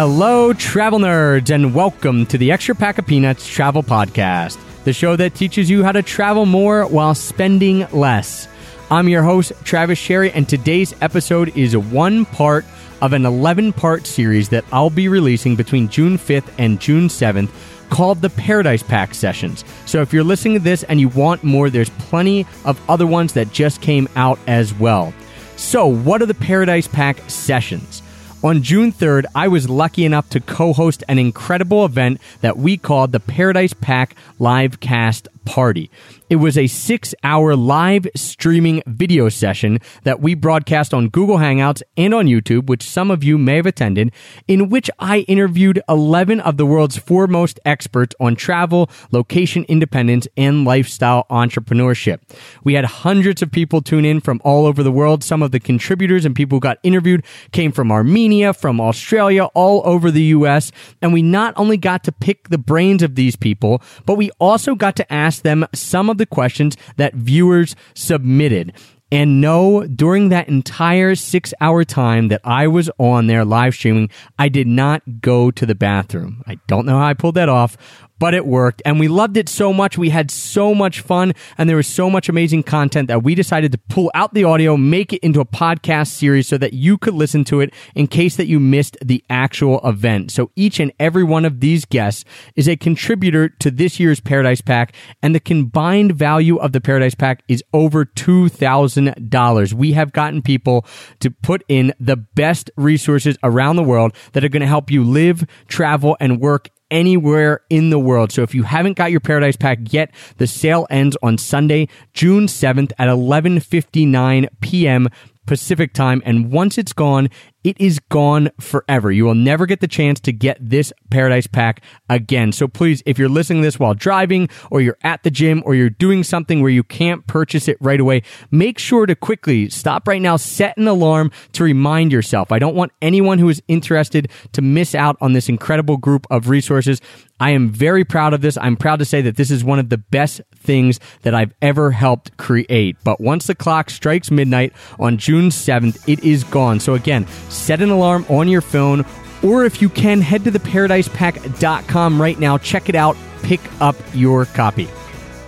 [0.00, 5.16] Hello, travel nerds, and welcome to the Extra Pack of Peanuts Travel Podcast, the show
[5.16, 8.46] that teaches you how to travel more while spending less.
[8.92, 12.64] I'm your host, Travis Sherry, and today's episode is one part
[13.02, 17.50] of an 11 part series that I'll be releasing between June 5th and June 7th
[17.90, 19.64] called the Paradise Pack Sessions.
[19.84, 23.32] So if you're listening to this and you want more, there's plenty of other ones
[23.32, 25.12] that just came out as well.
[25.56, 28.00] So, what are the Paradise Pack Sessions?
[28.40, 32.76] On June 3rd, I was lucky enough to co host an incredible event that we
[32.76, 35.90] called the Paradise Pack Livecast Party.
[36.28, 41.82] It was a six hour live streaming video session that we broadcast on Google Hangouts
[41.96, 44.12] and on YouTube, which some of you may have attended,
[44.46, 50.66] in which I interviewed 11 of the world's foremost experts on travel, location independence, and
[50.66, 52.20] lifestyle entrepreneurship.
[52.62, 55.24] We had hundreds of people tune in from all over the world.
[55.24, 59.80] Some of the contributors and people who got interviewed came from Armenia, from Australia, all
[59.86, 60.72] over the US.
[61.00, 64.74] And we not only got to pick the brains of these people, but we also
[64.74, 68.72] got to ask them some of the questions that viewers submitted.
[69.10, 74.10] And no, during that entire six hour time that I was on there live streaming,
[74.38, 76.42] I did not go to the bathroom.
[76.46, 77.78] I don't know how I pulled that off,
[78.18, 79.98] but it worked and we loved it so much.
[79.98, 83.72] We had so much fun and there was so much amazing content that we decided
[83.72, 87.14] to pull out the audio, make it into a podcast series so that you could
[87.14, 90.30] listen to it in case that you missed the actual event.
[90.30, 92.24] So each and every one of these guests
[92.56, 97.14] is a contributor to this year's Paradise Pack and the combined value of the Paradise
[97.14, 99.72] Pack is over $2,000.
[99.72, 100.86] We have gotten people
[101.20, 105.04] to put in the best resources around the world that are going to help you
[105.04, 108.32] live, travel, and work anywhere in the world.
[108.32, 112.46] So if you haven't got your Paradise Pack yet, the sale ends on Sunday, June
[112.46, 115.08] 7th at 11:59 p.m.
[115.46, 116.22] Pacific time.
[116.24, 117.30] And once it's gone,
[117.68, 119.12] it is gone forever.
[119.12, 122.50] You will never get the chance to get this Paradise Pack again.
[122.50, 125.74] So please, if you're listening to this while driving or you're at the gym or
[125.74, 130.08] you're doing something where you can't purchase it right away, make sure to quickly stop
[130.08, 132.50] right now, set an alarm to remind yourself.
[132.52, 136.48] I don't want anyone who is interested to miss out on this incredible group of
[136.48, 137.02] resources.
[137.40, 138.58] I am very proud of this.
[138.58, 141.92] I'm proud to say that this is one of the best things that I've ever
[141.92, 142.96] helped create.
[143.04, 146.80] But once the clock strikes midnight on June 7th, it is gone.
[146.80, 147.26] So again,
[147.58, 149.04] set an alarm on your phone,
[149.42, 152.58] or if you can, head to theparadisepack.com right now.
[152.58, 153.16] Check it out.
[153.42, 154.88] Pick up your copy.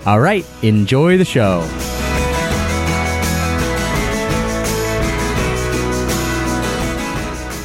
[0.06, 1.66] All right, enjoy the show.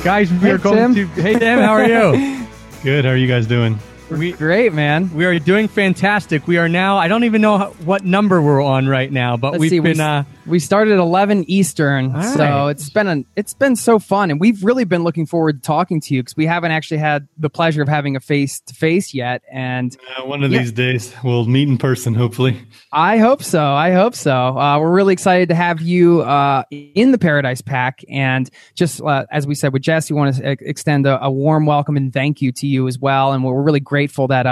[0.04, 0.94] Guys, we Hey, are going Tim.
[1.16, 1.22] to.
[1.22, 2.46] Hey, Tim, how are you?
[2.84, 3.06] Good.
[3.06, 3.80] How are you guys doing?
[4.12, 5.12] we, Great, man.
[5.16, 6.46] we are doing fantastic.
[6.46, 9.62] We are now, I don't even know what number we're on right now, but Let's
[9.62, 9.80] we've see.
[9.80, 9.98] been.
[9.98, 12.70] we, uh, we started at 11 Eastern, All so right.
[12.72, 16.00] it's been an it's been so fun, and we've really been looking forward to talking
[16.02, 19.14] to you because we haven't actually had the pleasure of having a face to face
[19.14, 20.60] yet, and Uh, one of Yeah.
[20.60, 22.58] these days we'll meet in person, hopefully.
[22.92, 23.64] I hope so.
[23.74, 24.58] I hope so.
[24.58, 29.26] Uh, we're really excited to have you uh, in the Paradise Pack, and just uh,
[29.32, 32.42] as we said with Jess, we want to extend a, a warm welcome and thank
[32.42, 34.46] you to you as well, and we're really grateful that.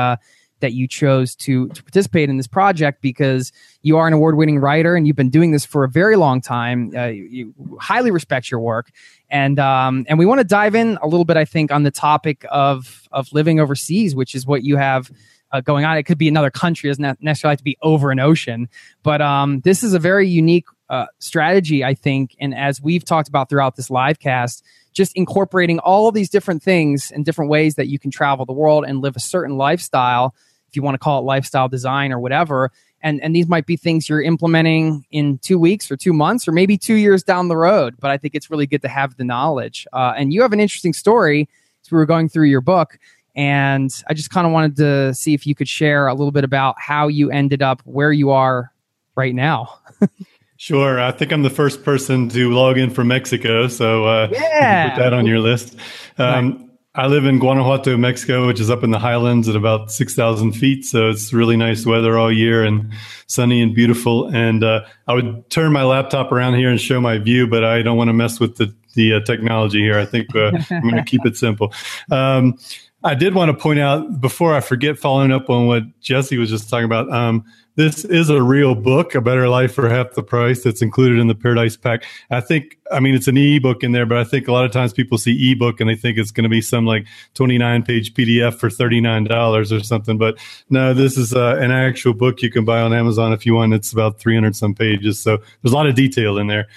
[0.64, 3.52] That you chose to, to participate in this project because
[3.82, 6.92] you are an award-winning writer and you've been doing this for a very long time.
[6.96, 8.90] Uh, you, you highly respect your work,
[9.30, 11.92] and um, and we want to dive in a little bit, I think, on the
[11.92, 15.12] topic of of living overseas, which is what you have
[15.52, 15.98] uh, going on.
[15.98, 18.70] It could be another country, it doesn't necessarily have to be over an ocean,
[19.04, 22.36] but um, this is a very unique uh, strategy, I think.
[22.40, 24.64] And as we've talked about throughout this live cast,
[24.94, 28.54] just incorporating all of these different things and different ways that you can travel the
[28.54, 30.36] world and live a certain lifestyle,
[30.74, 32.72] if you want to call it lifestyle design or whatever.
[33.02, 36.52] And, and these might be things you're implementing in two weeks or two months or
[36.52, 37.94] maybe two years down the road.
[38.00, 39.86] But I think it's really good to have the knowledge.
[39.94, 41.48] Uh, and you have an interesting story
[41.86, 42.98] as we were going through your book.
[43.36, 46.44] And I just kind of wanted to see if you could share a little bit
[46.44, 48.72] about how you ended up where you are
[49.16, 49.78] right now.
[50.56, 50.98] Sure.
[51.02, 54.92] I think I'm the first person to log in from Mexico, so uh, Yeah.
[54.92, 55.76] put that on your list.
[56.18, 60.52] Um, I live in Guanajuato, Mexico, which is up in the highlands at about 6,000
[60.52, 60.86] feet.
[60.86, 62.94] So it's really nice weather all year and
[63.26, 64.28] sunny and beautiful.
[64.28, 67.82] And uh, I would turn my laptop around here and show my view, but I
[67.82, 69.98] don't want to mess with the, the uh, technology here.
[69.98, 71.74] I think uh, I'm going to keep it simple.
[72.12, 72.60] Um,
[73.06, 76.50] I did want to point out before I forget, following up on what Jesse was
[76.50, 77.12] just talking about.
[77.12, 77.44] Um,
[77.76, 81.28] this is a real book, A Better Life for Half the Price, that's included in
[81.28, 82.06] the Paradise Pack.
[82.30, 84.72] I think, I mean, it's an ebook in there, but I think a lot of
[84.72, 88.14] times people see ebook and they think it's going to be some like 29 page
[88.14, 90.18] PDF for $39 or something.
[90.18, 90.38] But
[90.70, 93.74] no, this is uh, an actual book you can buy on Amazon if you want.
[93.74, 95.20] It's about 300 some pages.
[95.20, 96.68] So there's a lot of detail in there.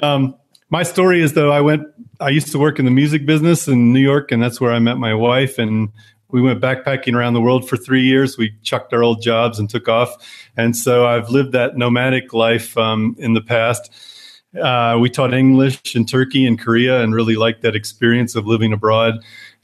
[0.00, 0.34] Um,
[0.70, 1.86] my story is though I went.
[2.20, 4.78] I used to work in the music business in New York, and that's where I
[4.78, 5.58] met my wife.
[5.58, 5.90] And
[6.28, 8.38] we went backpacking around the world for three years.
[8.38, 10.14] We chucked our old jobs and took off.
[10.56, 13.90] And so I've lived that nomadic life um, in the past.
[14.60, 18.72] Uh, we taught English in Turkey and Korea and really liked that experience of living
[18.72, 19.14] abroad.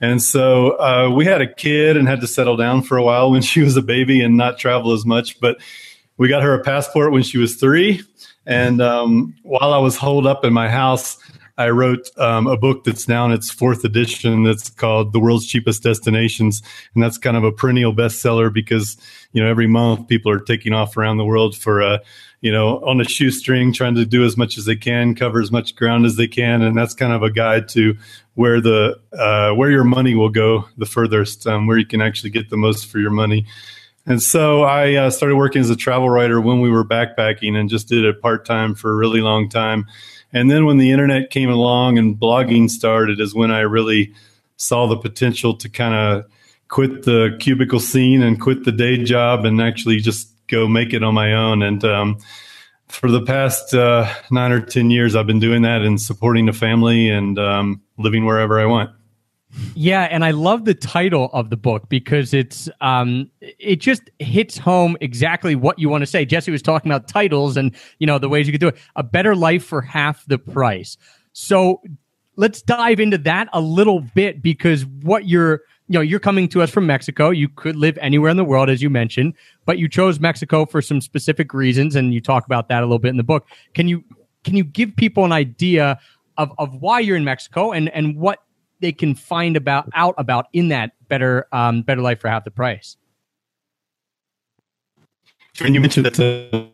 [0.01, 3.31] And so uh, we had a kid and had to settle down for a while
[3.31, 5.41] when she was a baby and not travel as much.
[5.41, 5.59] But
[6.17, 8.03] we got her a passport when she was three.
[8.47, 11.19] And um, while I was holed up in my house,
[11.59, 15.47] I wrote um, a book that's now in its fourth edition that's called The World's
[15.47, 16.63] Cheapest Destinations.
[16.95, 18.97] And that's kind of a perennial bestseller because,
[19.33, 22.01] you know, every month people are taking off around the world for, a
[22.43, 25.51] you know, on a shoestring, trying to do as much as they can, cover as
[25.51, 26.61] much ground as they can.
[26.61, 27.97] And that's kind of a guide to
[28.35, 32.31] where the, uh, where your money will go the furthest, um, where you can actually
[32.31, 33.47] get the most for your money.
[34.07, 37.69] And so I uh, started working as a travel writer when we were backpacking and
[37.69, 39.87] just did it part time for a really long time.
[40.33, 44.15] And then when the internet came along and blogging started, is when I really
[44.57, 46.25] saw the potential to kind of
[46.69, 51.03] quit the cubicle scene and quit the day job and actually just go make it
[51.03, 51.63] on my own.
[51.63, 52.19] And um,
[52.89, 56.53] for the past uh, nine or 10 years, I've been doing that and supporting the
[56.53, 58.91] family and um, living wherever I want.
[59.75, 64.59] Yeah, and I love the title of the book because it's um it just hits
[64.59, 66.25] home exactly what you want to say.
[66.25, 68.77] Jesse was talking about titles and you know the ways you could do it.
[68.97, 70.97] A better life for half the price.
[71.33, 71.81] So
[72.37, 76.63] let's dive into that a little bit because what you're you know you're coming to
[76.63, 77.31] us from Mexico.
[77.31, 80.83] You could live anywhere in the world as you mentioned, but you chose Mexico for
[80.83, 83.47] some specific reasons and you talk about that a little bit in the book.
[83.75, 84.05] Can you
[84.45, 85.99] can you give people an idea
[86.39, 88.43] of, of why you're in Mexico and, and what
[88.81, 92.51] they can find about out about in that better um, better life for half the
[92.51, 92.97] price.
[95.61, 96.73] When you mentioned that,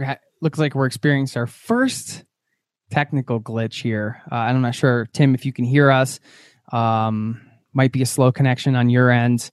[0.00, 2.24] uh, looks like we're experiencing our first
[2.90, 4.22] technical glitch here.
[4.30, 6.20] Uh, I'm not sure, Tim, if you can hear us.
[6.70, 7.40] Um,
[7.72, 9.50] might be a slow connection on your end.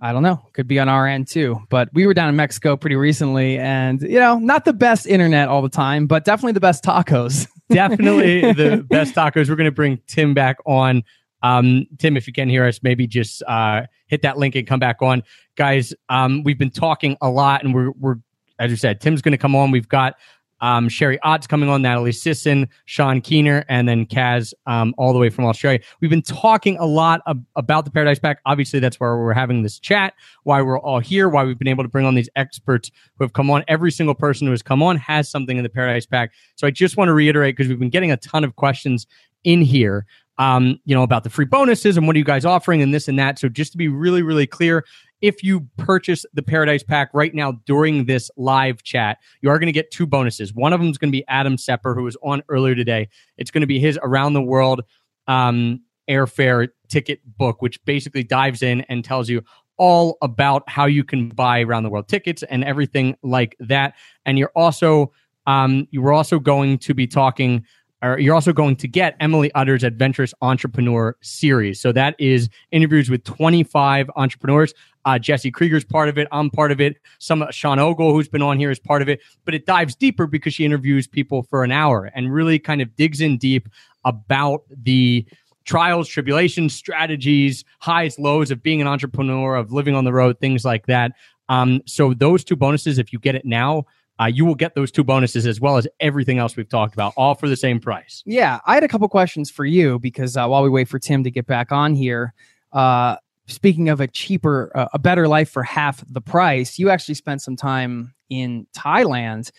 [0.00, 0.40] I don't know.
[0.52, 1.60] Could be on our end too.
[1.70, 5.48] But we were down in Mexico pretty recently and, you know, not the best internet
[5.48, 7.48] all the time, but definitely the best tacos.
[7.70, 9.48] definitely the best tacos.
[9.48, 11.02] We're going to bring Tim back on.
[11.42, 14.80] Um, Tim, if you can hear us, maybe just uh, hit that link and come
[14.80, 15.22] back on.
[15.56, 18.16] Guys, um, we've been talking a lot and we're, we're
[18.60, 19.70] as you said, Tim's going to come on.
[19.70, 20.14] We've got
[20.60, 25.18] um, Sherry Ott's coming on, Natalie Sisson, Sean Keener, and then Kaz um, all the
[25.18, 25.80] way from Australia.
[26.00, 28.40] We've been talking a lot ab- about the Paradise Pack.
[28.46, 30.14] Obviously, that's where we're having this chat,
[30.44, 33.32] why we're all here, why we've been able to bring on these experts who have
[33.32, 33.64] come on.
[33.68, 36.32] Every single person who has come on has something in the Paradise Pack.
[36.56, 39.06] So I just want to reiterate because we've been getting a ton of questions
[39.44, 40.06] in here
[40.38, 43.08] um, you know, about the free bonuses and what are you guys offering and this
[43.08, 43.38] and that.
[43.38, 44.84] So just to be really, really clear,
[45.20, 49.66] if you purchase the Paradise Pack right now during this live chat, you are going
[49.66, 50.54] to get two bonuses.
[50.54, 53.08] One of them is going to be Adam Sepper, who was on earlier today.
[53.36, 54.82] It's going to be his around the world
[55.26, 59.42] um, airfare ticket book, which basically dives in and tells you
[59.76, 63.94] all about how you can buy around the world tickets and everything like that.
[64.26, 65.12] And you're also
[65.46, 67.64] um, you were also going to be talking
[68.02, 71.80] or you're also going to get Emily Utter's Adventurous Entrepreneur series.
[71.80, 74.72] So that is interviews with 25 entrepreneurs.
[75.08, 76.28] Uh, Jesse Krieger's part of it.
[76.32, 76.98] I'm part of it.
[77.18, 79.20] Some Sean Ogle, who's been on here, is part of it.
[79.46, 82.94] But it dives deeper because she interviews people for an hour and really kind of
[82.94, 83.70] digs in deep
[84.04, 85.24] about the
[85.64, 90.62] trials, tribulations, strategies, highs, lows of being an entrepreneur, of living on the road, things
[90.62, 91.12] like that.
[91.48, 93.86] Um, so those two bonuses, if you get it now,
[94.20, 97.14] uh, you will get those two bonuses as well as everything else we've talked about,
[97.16, 98.22] all for the same price.
[98.26, 101.24] Yeah, I had a couple questions for you because uh, while we wait for Tim
[101.24, 102.34] to get back on here,
[102.74, 103.16] uh,
[103.48, 107.42] speaking of a cheaper, uh, a better life for half the price, you actually spent
[107.42, 109.50] some time in Thailand.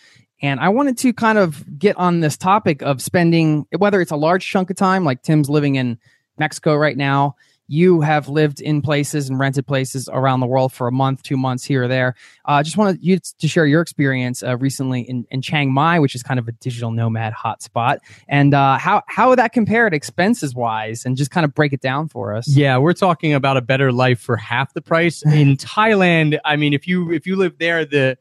[0.42, 4.16] And I wanted to kind of get on this topic of spending, whether it's a
[4.16, 5.98] large chunk of time, like Tim's living in
[6.38, 7.36] Mexico right now,
[7.70, 11.36] you have lived in places and rented places around the world for a month, two
[11.36, 12.16] months here or there.
[12.44, 16.00] I uh, just wanted you to share your experience uh, recently in, in Chiang Mai,
[16.00, 17.98] which is kind of a digital nomad hotspot,
[18.28, 21.80] and uh, how how would that compared expenses wise, and just kind of break it
[21.80, 22.48] down for us.
[22.48, 26.40] Yeah, we're talking about a better life for half the price in Thailand.
[26.44, 28.18] I mean, if you if you live there, the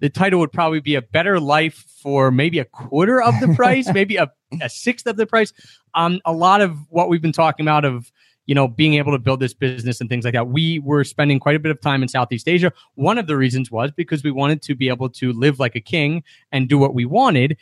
[0.00, 3.90] the title would probably be a better life for maybe a quarter of the price,
[3.94, 4.30] maybe a,
[4.60, 5.54] a sixth of the price.
[5.94, 8.12] Um, a lot of what we've been talking about of
[8.46, 10.48] you know, being able to build this business and things like that.
[10.48, 12.72] We were spending quite a bit of time in Southeast Asia.
[12.94, 15.80] One of the reasons was because we wanted to be able to live like a
[15.80, 17.56] king and do what we wanted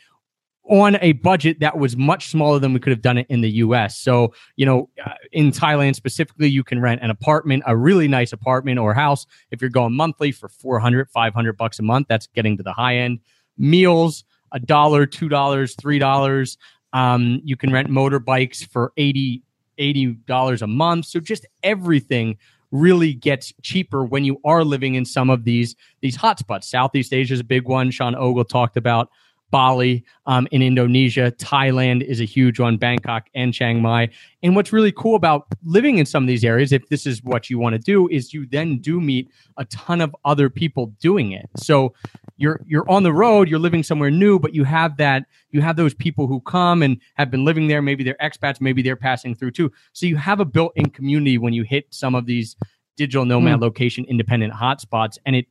[0.69, 3.49] on a budget that was much smaller than we could have done it in the
[3.49, 3.97] US.
[3.97, 8.31] So, you know, uh, in Thailand specifically, you can rent an apartment, a really nice
[8.31, 12.07] apartment or house if you're going monthly for 400, 500 bucks a month.
[12.07, 13.19] That's getting to the high end.
[13.57, 16.57] Meals, a dollar, two dollars, three dollars.
[16.93, 19.43] Um, you can rent motorbikes for 80
[19.79, 21.05] $80 a month.
[21.05, 22.37] So just everything
[22.71, 26.65] really gets cheaper when you are living in some of these these hotspots.
[26.65, 27.89] Southeast Asia is a big one.
[27.91, 29.09] Sean Ogle talked about
[29.51, 31.31] Bali um, in Indonesia.
[31.31, 34.09] Thailand is a huge one, Bangkok and Chiang Mai.
[34.43, 37.49] And what's really cool about living in some of these areas, if this is what
[37.49, 41.31] you want to do, is you then do meet a ton of other people doing
[41.31, 41.49] it.
[41.57, 41.93] So
[42.37, 45.75] you're you're on the road, you're living somewhere new, but you have that you have
[45.75, 47.81] those people who come and have been living there.
[47.81, 49.71] Maybe they're expats, maybe they're passing through too.
[49.93, 52.55] So you have a built-in community when you hit some of these
[52.95, 53.61] digital nomad mm.
[53.61, 55.47] location independent hotspots, and it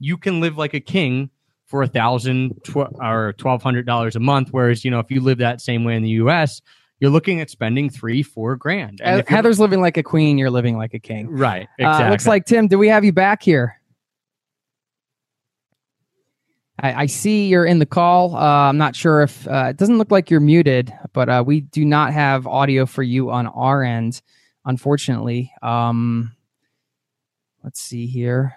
[0.00, 1.30] you can live like a king
[1.74, 4.50] for a thousand tw- or twelve hundred dollars a month.
[4.52, 6.62] Whereas you know if you live that same way in the U.S.,
[7.00, 9.00] you're looking at spending three, four grand.
[9.02, 10.38] And Heather's living like a queen.
[10.38, 11.28] You're living like a king.
[11.28, 11.66] Right.
[11.80, 12.06] Exactly.
[12.06, 12.68] Uh, looks like Tim.
[12.68, 13.80] Do we have you back here?
[16.78, 18.36] I, I see you're in the call.
[18.36, 21.62] Uh, I'm not sure if uh, it doesn't look like you're muted, but uh, we
[21.62, 24.22] do not have audio for you on our end,
[24.64, 25.52] unfortunately.
[25.60, 26.36] Um,
[27.64, 28.54] let's see here.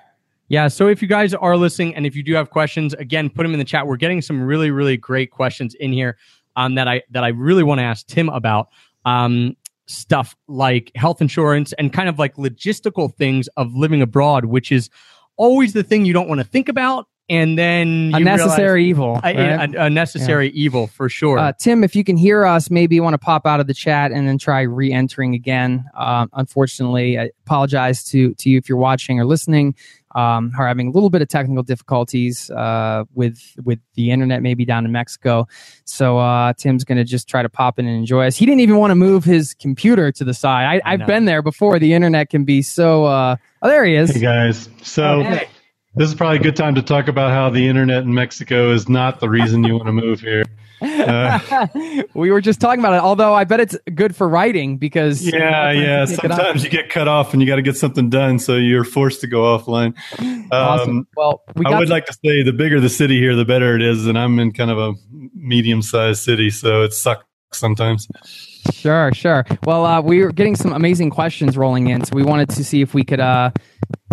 [0.49, 0.67] Yeah.
[0.67, 3.53] So if you guys are listening and if you do have questions, again, put them
[3.53, 3.85] in the chat.
[3.87, 6.17] We're getting some really, really great questions in here
[6.55, 8.69] um, that I that I really want to ask Tim about.
[9.05, 9.55] Um,
[9.89, 14.89] stuff like health insurance and kind of like logistical things of living abroad, which is
[15.37, 19.35] always the thing you don't want to think about and then a necessary evil, a,
[19.35, 19.91] right?
[19.91, 20.63] necessary yeah.
[20.63, 21.37] evil for sure.
[21.37, 23.73] Uh, Tim, if you can hear us, maybe you want to pop out of the
[23.73, 25.85] chat and then try re-entering again.
[25.93, 29.75] Uh, unfortunately, I apologize to to you if you're watching or listening.
[30.15, 34.65] Um, are having a little bit of technical difficulties uh, with with the internet, maybe
[34.65, 35.47] down in Mexico.
[35.83, 38.35] So uh, Tim's going to just try to pop in and enjoy us.
[38.35, 40.81] He didn't even want to move his computer to the side.
[40.83, 41.77] I, have been there before.
[41.79, 43.05] The internet can be so.
[43.05, 44.11] Uh, oh, there he is.
[44.11, 44.69] Hey guys.
[44.81, 45.23] So.
[45.23, 45.49] hey
[45.97, 48.87] this is probably a good time to talk about how the internet in Mexico is
[48.87, 50.43] not the reason you want to move here.
[50.81, 51.67] Uh,
[52.13, 53.01] we were just talking about it.
[53.01, 56.05] Although I bet it's good for writing because yeah, yeah.
[56.05, 59.21] Sometimes you get cut off and you got to get something done, so you're forced
[59.21, 59.95] to go offline.
[60.51, 60.97] Awesome.
[60.99, 63.45] Um, well, we I would to- like to say the bigger the city here, the
[63.45, 64.93] better it is, and I'm in kind of a
[65.33, 68.07] medium-sized city, so it sucks sometimes.
[68.71, 69.45] Sure, sure.
[69.63, 72.81] Well, uh, we were getting some amazing questions rolling in, so we wanted to see
[72.81, 73.51] if we could uh,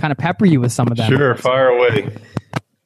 [0.00, 1.10] kind of pepper you with some of them.
[1.10, 2.14] Sure, fire away.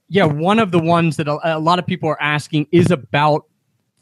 [0.09, 3.45] Yeah, one of the ones that a, a lot of people are asking is about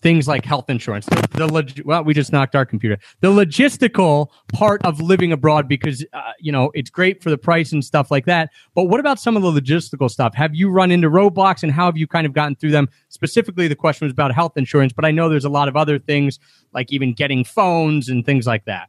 [0.03, 1.07] things like health insurance.
[1.07, 2.99] The, the log- well, we just knocked our computer.
[3.23, 7.73] The logistical part of living abroad because uh, you know it's great for the price
[7.73, 8.51] and stuff like that.
[8.75, 10.35] But what about some of the logistical stuff?
[10.35, 12.89] Have you run into roadblocks and how have you kind of gotten through them?
[13.09, 15.99] Specifically, the question was about health insurance, but I know there's a lot of other
[15.99, 16.39] things
[16.73, 18.89] like even getting phones and things like that.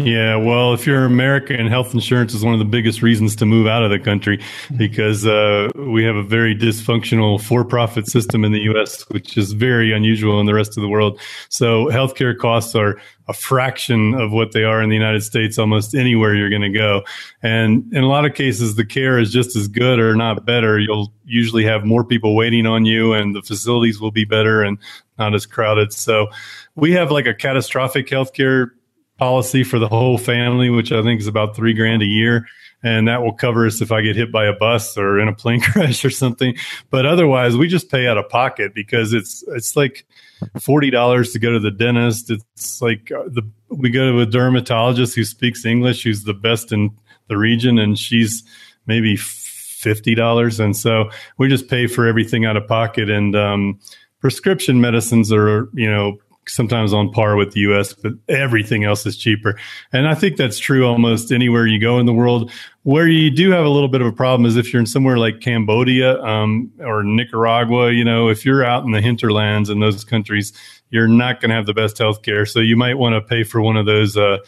[0.00, 3.66] Yeah, well, if you're American, health insurance is one of the biggest reasons to move
[3.66, 4.40] out of the country
[4.76, 9.92] because uh, we have a very dysfunctional for-profit system in the U.S., which is very
[9.92, 11.18] unusual in the rest of the world.
[11.48, 15.96] So, healthcare costs are a fraction of what they are in the United States, almost
[15.96, 17.02] anywhere you're going to go.
[17.42, 20.78] And in a lot of cases, the care is just as good or not better.
[20.78, 24.78] You'll usually have more people waiting on you, and the facilities will be better and
[25.18, 25.92] not as crowded.
[25.92, 26.28] So,
[26.76, 28.70] we have like a catastrophic healthcare
[29.18, 32.46] policy for the whole family, which I think is about three grand a year.
[32.82, 35.34] And that will cover us if I get hit by a bus or in a
[35.34, 36.56] plane crash or something.
[36.90, 40.06] But otherwise, we just pay out of pocket because it's it's like
[40.60, 42.30] forty dollars to go to the dentist.
[42.30, 46.70] It's like uh, the we go to a dermatologist who speaks English, who's the best
[46.70, 46.96] in
[47.26, 48.44] the region, and she's
[48.86, 50.60] maybe fifty dollars.
[50.60, 53.10] And so we just pay for everything out of pocket.
[53.10, 53.80] And um,
[54.20, 56.16] prescription medicines are you know
[56.48, 59.58] sometimes on par with the US, but everything else is cheaper.
[59.92, 62.50] And I think that's true almost anywhere you go in the world.
[62.82, 65.18] Where you do have a little bit of a problem is if you're in somewhere
[65.18, 70.04] like Cambodia um, or Nicaragua, you know, if you're out in the hinterlands in those
[70.04, 70.52] countries,
[70.90, 72.46] you're not going to have the best health care.
[72.46, 74.16] So you might want to pay for one of those.
[74.16, 74.38] Uh,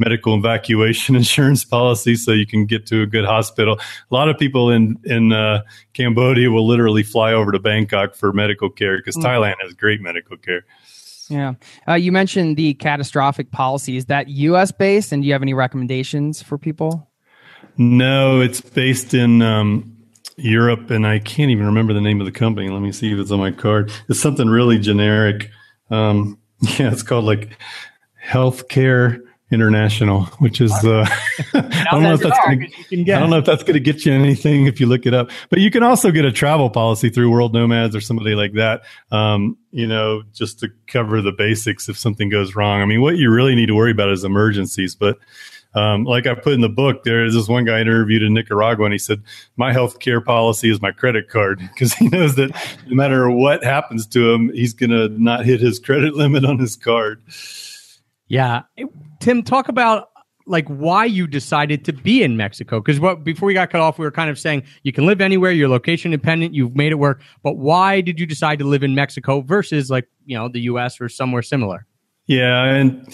[0.00, 3.78] medical evacuation insurance policy so you can get to a good hospital.
[4.10, 5.62] A lot of people in in uh,
[5.92, 9.22] Cambodia will literally fly over to Bangkok for medical care because mm.
[9.22, 10.64] Thailand has great medical care.
[11.30, 11.54] Yeah.
[11.88, 13.96] Uh, you mentioned the catastrophic policy.
[13.96, 14.72] Is that U.S.
[14.72, 15.12] based?
[15.12, 17.08] And do you have any recommendations for people?
[17.76, 19.96] No, it's based in um,
[20.36, 22.68] Europe, and I can't even remember the name of the company.
[22.68, 23.92] Let me see if it's on my card.
[24.08, 25.50] It's something really generic.
[25.90, 27.56] Um, yeah, it's called like
[28.22, 31.04] Healthcare International, which is uh,
[31.54, 34.12] I don't know if that's gonna, I don't know if that's going to get you
[34.12, 35.30] anything if you look it up.
[35.48, 38.82] But you can also get a travel policy through World Nomads or somebody like that.
[39.10, 42.80] Um, you know, just to cover the basics if something goes wrong.
[42.80, 45.18] I mean, what you really need to worry about is emergencies, but
[45.74, 48.84] um, like I put in the book, there's this one guy I interviewed in Nicaragua,
[48.84, 49.22] and he said,
[49.56, 52.50] "My health care policy is my credit card because he knows that
[52.86, 56.58] no matter what happens to him, he's going to not hit his credit limit on
[56.58, 57.22] his card."
[58.30, 58.62] Yeah,
[59.18, 60.10] Tim, talk about
[60.46, 63.98] like why you decided to be in Mexico because what before we got cut off,
[63.98, 66.94] we were kind of saying you can live anywhere, you're location independent, you've made it
[66.94, 70.60] work, but why did you decide to live in Mexico versus like you know the
[70.60, 71.00] U.S.
[71.00, 71.86] or somewhere similar?
[72.28, 73.12] Yeah, and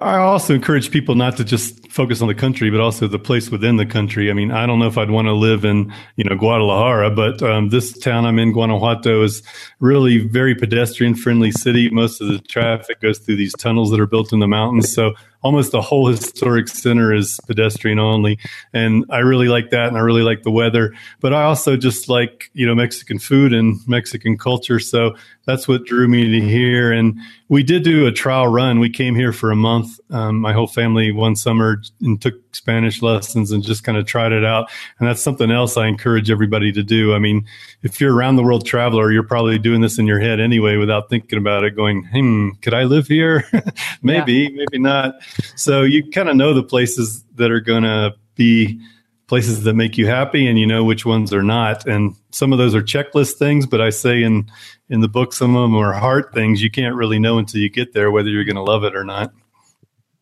[0.00, 3.50] I also encourage people not to just focus on the country, but also the place
[3.50, 4.30] within the country.
[4.30, 7.42] I mean, I don't know if I'd want to live in, you know, Guadalajara, but
[7.42, 9.42] um, this town I'm in, Guanajuato, is
[9.80, 11.90] really very pedestrian friendly city.
[11.90, 14.92] Most of the traffic goes through these tunnels that are built in the mountains.
[14.92, 15.14] So
[15.44, 18.38] almost the whole historic center is pedestrian only.
[18.72, 19.88] And I really like that.
[19.88, 23.52] And I really like the weather, but I also just like, you know, Mexican food
[23.52, 24.80] and Mexican culture.
[24.80, 26.90] So that's what drew me to here.
[26.90, 28.80] And we did do a trial run.
[28.80, 30.00] We came here for a month.
[30.10, 34.32] Um, my whole family one summer and took Spanish lessons and just kind of tried
[34.32, 34.70] it out.
[34.98, 37.14] And that's something else I encourage everybody to do.
[37.14, 37.46] I mean,
[37.82, 41.08] if you're around the world traveler, you're probably doing this in your head anyway without
[41.10, 43.44] thinking about it, going, hmm, could I live here?
[44.02, 44.48] maybe, yeah.
[44.52, 45.16] maybe not.
[45.56, 48.80] So you kind of know the places that are going to be
[49.26, 52.58] places that make you happy and you know which ones are not and some of
[52.58, 54.50] those are checklist things but i say in
[54.90, 57.70] in the book some of them are heart things you can't really know until you
[57.70, 59.32] get there whether you're going to love it or not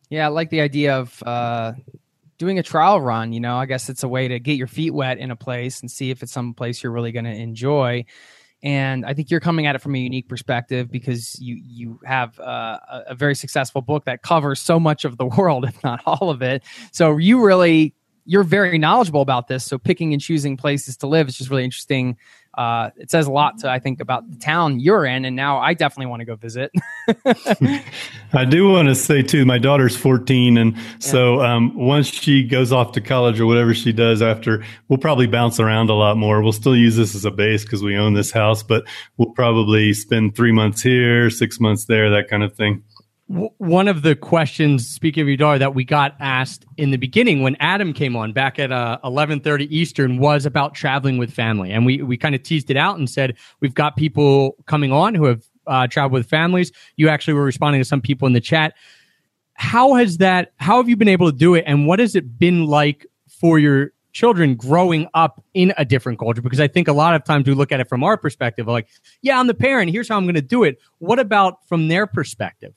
[0.09, 1.73] yeah i like the idea of uh
[2.37, 4.93] doing a trial run, you know, I guess it's a way to get your feet
[4.93, 8.05] wet in a place and see if it's some place you're really going to enjoy.
[8.63, 12.39] And I think you're coming at it from a unique perspective because you you have
[12.39, 16.29] uh, a very successful book that covers so much of the world, if not all
[16.29, 16.63] of it.
[16.91, 17.93] So you really
[18.25, 19.63] you're very knowledgeable about this.
[19.63, 22.17] So picking and choosing places to live is just really interesting
[22.57, 25.57] uh, it says a lot to I think about the town you're in, and now
[25.57, 26.71] I definitely want to go visit.
[28.33, 32.71] I do want to say too, my daughter's 14, and so um, once she goes
[32.71, 36.41] off to college or whatever she does after, we'll probably bounce around a lot more.
[36.43, 38.83] We'll still use this as a base because we own this house, but
[39.17, 42.83] we'll probably spend three months here, six months there, that kind of thing
[43.27, 47.55] one of the questions speaking of daughter that we got asked in the beginning when
[47.59, 51.71] adam came on back at uh, 11.30 eastern was about traveling with family.
[51.71, 55.15] And we, we kind of teased it out and said we've got people coming on
[55.15, 56.71] who have uh, traveled with families.
[56.97, 58.73] You actually were responding to some people in the chat.
[59.55, 61.63] How has that how have you been able to do it?
[61.65, 66.41] And what has it been like for your children growing up in a different culture?
[66.41, 68.87] Because i think a lot of times we look at it from our perspective like
[69.21, 69.91] yeah i'm the parent.
[69.91, 70.79] Here's how i'm going to do it.
[70.99, 72.73] What about from their perspective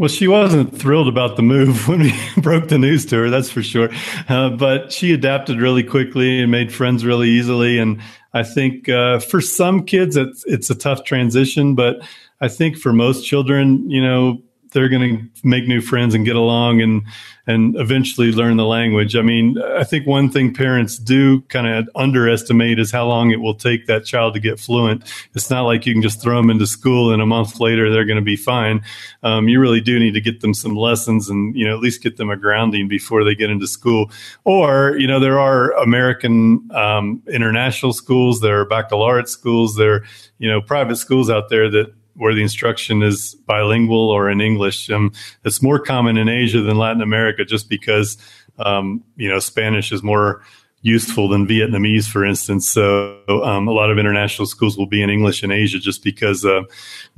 [0.00, 3.50] well, she wasn't thrilled about the move when we broke the news to her, that's
[3.50, 3.90] for sure.
[4.30, 7.78] Uh, but she adapted really quickly and made friends really easily.
[7.78, 8.00] And
[8.32, 11.74] I think uh, for some kids, it's, it's a tough transition.
[11.74, 12.00] But
[12.40, 16.36] I think for most children, you know, they're going to make new friends and get
[16.36, 17.02] along and
[17.46, 19.16] and eventually learn the language.
[19.16, 23.40] I mean, I think one thing parents do kind of underestimate is how long it
[23.40, 25.02] will take that child to get fluent.
[25.34, 28.04] It's not like you can just throw them into school and a month later they're
[28.04, 28.82] going to be fine.
[29.24, 32.02] Um, you really do need to get them some lessons and you know at least
[32.02, 34.10] get them a grounding before they get into school.
[34.44, 40.04] Or you know there are American um, international schools, there are baccalaureate schools, there are
[40.38, 44.90] you know private schools out there that where the instruction is bilingual or in English.
[44.90, 45.12] Um,
[45.44, 48.16] it's more common in Asia than Latin America, just because
[48.58, 50.42] um, you know Spanish is more
[50.82, 52.68] useful than Vietnamese, for instance.
[52.68, 56.44] So um, a lot of international schools will be in English in Asia just because
[56.44, 56.62] uh,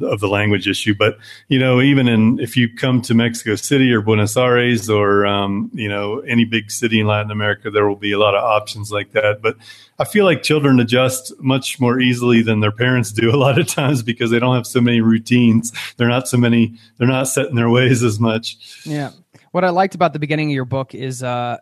[0.01, 0.94] of the language issue.
[0.94, 1.16] But
[1.48, 5.70] you know, even in if you come to Mexico City or Buenos Aires or um,
[5.72, 8.90] you know any big city in Latin America, there will be a lot of options
[8.90, 9.40] like that.
[9.42, 9.57] But
[9.98, 13.68] I feel like children adjust much more easily than their parents do a lot of
[13.68, 15.72] times because they don't have so many routines.
[15.96, 16.77] They're not so many.
[16.98, 18.57] They're not set in their ways as much.
[18.85, 19.11] Yeah.
[19.53, 21.59] What I liked about the beginning of your book is uh,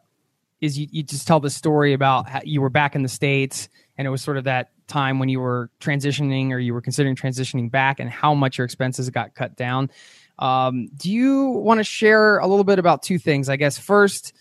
[0.61, 3.69] is you, you just tell the story about how you were back in the states
[3.97, 7.17] and it was sort of that time when you were transitioning or you were considering
[7.17, 9.91] transitioning back and how much your expenses got cut down.
[10.39, 13.49] Um, do you want to share a little bit about two things?
[13.49, 14.33] I guess first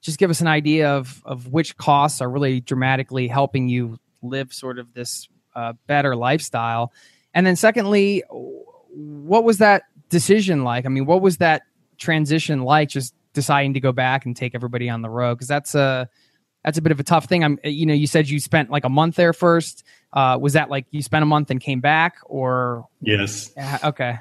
[0.00, 4.52] just give us an idea of of which costs are really dramatically helping you live
[4.52, 6.92] sort of this uh, better lifestyle.
[7.34, 10.86] And then secondly what was that decision like?
[10.86, 11.62] I mean what was that
[11.98, 12.88] transition like?
[12.88, 16.08] Just deciding to go back and take everybody on the road because that's a
[16.64, 17.44] that's a bit of a tough thing.
[17.44, 19.84] I'm you know you said you spent like a month there first.
[20.12, 22.88] Uh, was that like you spent a month and came back or?
[23.00, 23.52] Yes.
[23.84, 24.18] okay.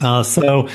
[0.00, 0.68] Uh, so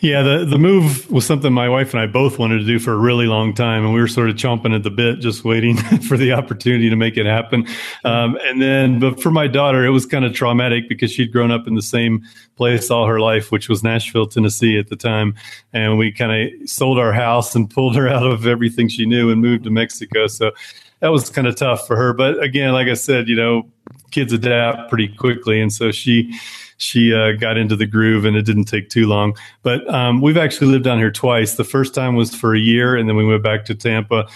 [0.00, 2.92] yeah, the the move was something my wife and I both wanted to do for
[2.92, 5.76] a really long time, and we were sort of chomping at the bit, just waiting
[6.08, 7.66] for the opportunity to make it happen.
[8.04, 11.50] Um, and then, but for my daughter, it was kind of traumatic because she'd grown
[11.50, 12.24] up in the same
[12.56, 15.34] place all her life, which was Nashville, Tennessee at the time,
[15.72, 19.30] and we kind of sold our house and pulled her out of everything she knew
[19.30, 20.26] and moved to Mexico.
[20.26, 20.52] So
[21.00, 22.12] that was kind of tough for her.
[22.12, 23.70] But again, like I said, you know,
[24.10, 26.32] kids adapt pretty quickly, and so she
[26.84, 29.36] she uh, got into the groove and it didn't take too long.
[29.62, 31.54] But um, we've actually lived down here twice.
[31.54, 34.28] The first time was for a year, and then we went back to Tampa,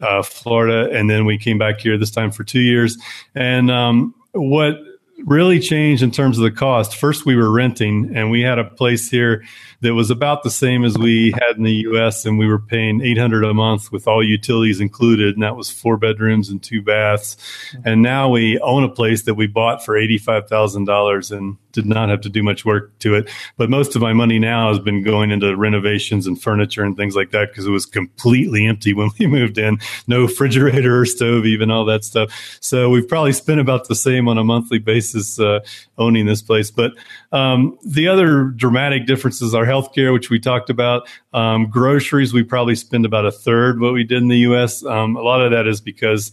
[0.00, 2.98] uh, Florida, and then we came back here this time for two years.
[3.34, 4.78] And um, what
[5.24, 6.96] really changed in terms of the cost.
[6.96, 9.44] First, we were renting, and we had a place here
[9.82, 13.02] that was about the same as we had in the U.S., and we were paying
[13.02, 16.82] eight hundred a month with all utilities included, and that was four bedrooms and two
[16.82, 17.36] baths.
[17.84, 21.58] And now we own a place that we bought for eighty five thousand dollars, and
[21.72, 23.28] did not have to do much work to it.
[23.56, 27.16] But most of my money now has been going into renovations and furniture and things
[27.16, 29.78] like that because it was completely empty when we moved in.
[30.06, 32.58] No refrigerator or stove, even all that stuff.
[32.60, 35.60] So we've probably spent about the same on a monthly basis uh,
[35.98, 36.70] owning this place.
[36.70, 36.92] But
[37.32, 41.08] um, the other dramatic differences are healthcare, which we talked about.
[41.32, 44.84] Um, groceries, we probably spend about a third what we did in the U.S.
[44.84, 46.32] Um, a lot of that is because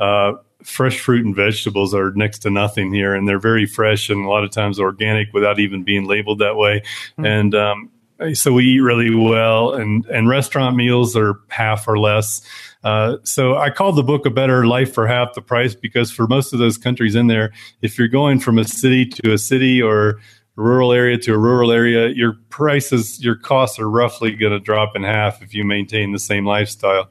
[0.00, 0.32] uh,
[0.62, 4.28] fresh fruit and vegetables are next to nothing here, and they're very fresh and a
[4.28, 6.80] lot of times organic without even being labeled that way.
[6.80, 7.24] Mm-hmm.
[7.24, 7.90] And um,
[8.34, 12.42] so we eat really well, and and restaurant meals are half or less.
[12.82, 16.26] Uh, so I called the book "A Better Life for Half the Price" because for
[16.26, 19.80] most of those countries in there, if you're going from a city to a city
[19.80, 20.18] or
[20.56, 24.94] rural area to a rural area, your prices, your costs are roughly going to drop
[24.96, 27.08] in half if you maintain the same lifestyle.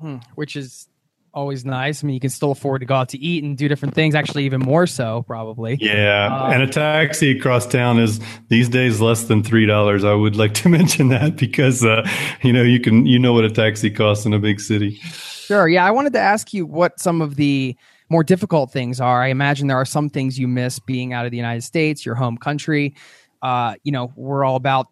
[0.00, 0.88] Hmm, which is
[1.34, 2.02] always nice.
[2.02, 4.14] I mean, you can still afford to go out to eat and do different things.
[4.14, 5.78] Actually, even more so, probably.
[5.80, 10.04] Yeah, uh, and a taxi across town is these days less than three dollars.
[10.04, 12.08] I would like to mention that because uh,
[12.42, 14.96] you know you can you know what a taxi costs in a big city.
[15.02, 15.68] Sure.
[15.68, 17.76] Yeah, I wanted to ask you what some of the
[18.08, 19.22] more difficult things are.
[19.22, 22.14] I imagine there are some things you miss being out of the United States, your
[22.14, 22.94] home country.
[23.42, 24.88] Uh, you know, we're all about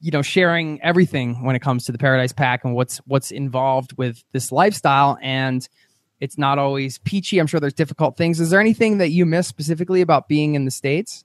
[0.00, 3.96] you know sharing everything when it comes to the Paradise Pack and what's what's involved
[3.96, 5.68] with this lifestyle and
[6.22, 7.40] it's not always peachy.
[7.40, 8.38] I'm sure there's difficult things.
[8.38, 11.24] Is there anything that you miss specifically about being in the States?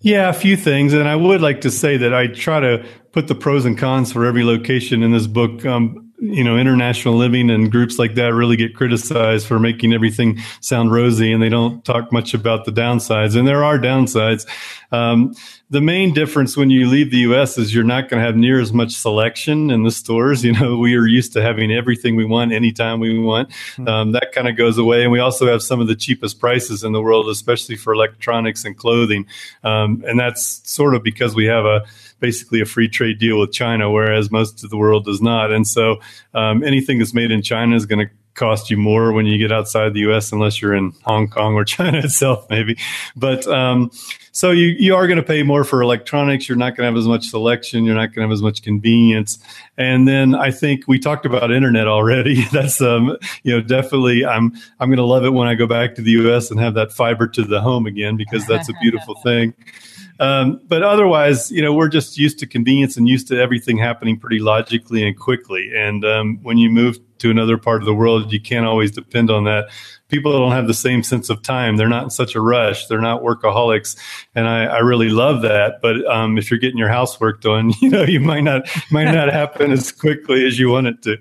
[0.00, 0.92] Yeah, a few things.
[0.92, 4.12] And I would like to say that I try to put the pros and cons
[4.12, 5.64] for every location in this book.
[5.64, 10.38] Um, you know, international living and groups like that really get criticized for making everything
[10.60, 13.36] sound rosy and they don't talk much about the downsides.
[13.36, 14.46] And there are downsides.
[14.92, 15.34] Um,
[15.70, 18.60] the main difference when you leave the US is you're not going to have near
[18.60, 20.44] as much selection in the stores.
[20.44, 23.52] You know, we are used to having everything we want anytime we want.
[23.76, 23.88] Hmm.
[23.88, 25.02] Um, that kind of goes away.
[25.02, 28.64] And we also have some of the cheapest prices in the world, especially for electronics
[28.64, 29.26] and clothing.
[29.64, 31.84] Um, and that's sort of because we have a,
[32.22, 35.52] basically a free trade deal with China, whereas most of the world does not.
[35.52, 36.00] And so
[36.32, 39.52] um, anything that's made in China is going to cost you more when you get
[39.52, 40.32] outside the U.S.
[40.32, 42.78] unless you're in Hong Kong or China itself, maybe.
[43.14, 43.90] But um,
[44.32, 46.48] so you you are going to pay more for electronics.
[46.48, 47.84] You're not going to have as much selection.
[47.84, 49.38] You're not going to have as much convenience.
[49.76, 52.44] And then I think we talked about internet already.
[52.52, 55.94] That's um you know definitely I'm I'm going to love it when I go back
[55.96, 56.50] to the U.S.
[56.50, 59.54] and have that fiber to the home again because that's a beautiful thing.
[60.20, 64.18] Um, but otherwise, you know, we're just used to convenience and used to everything happening
[64.18, 65.72] pretty logically and quickly.
[65.74, 69.30] And um, when you move to another part of the world, you can't always depend
[69.30, 69.68] on that.
[70.12, 71.78] People don't have the same sense of time.
[71.78, 72.86] They're not in such a rush.
[72.86, 73.96] They're not workaholics,
[74.34, 75.80] and I, I really love that.
[75.80, 79.32] But um, if you're getting your housework done, you know, you might not might not
[79.32, 81.16] happen as quickly as you want it to.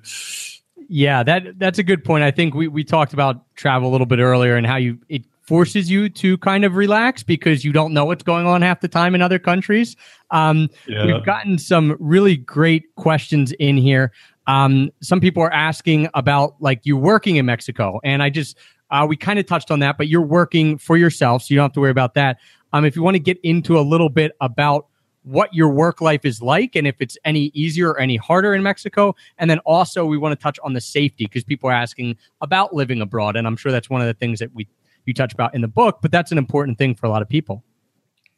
[0.90, 2.26] Yeah, that that's a good point.
[2.26, 5.24] I think we, we talked about travel a little bit earlier and how you it
[5.44, 8.88] forces you to kind of relax because you don't know what's going on half the
[8.88, 9.96] time in other countries.
[10.32, 11.06] Um, yeah.
[11.06, 14.12] We've gotten some really great questions in here.
[14.48, 18.58] Um, some people are asking about like you working in Mexico, and I just
[18.92, 21.66] uh, we kind of touched on that, but you're working for yourself, so you don't
[21.66, 22.38] have to worry about that.
[22.74, 24.88] Um, if you want to get into a little bit about
[25.24, 28.64] what your work life is like and if it's any easier or any harder in
[28.64, 29.16] Mexico.
[29.38, 32.74] And then also we want to touch on the safety because people are asking about
[32.74, 33.36] living abroad.
[33.36, 34.68] And I'm sure that's one of the things that we
[35.06, 37.30] you touch about in the book, but that's an important thing for a lot of
[37.30, 37.64] people.